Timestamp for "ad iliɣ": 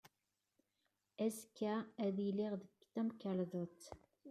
2.05-2.53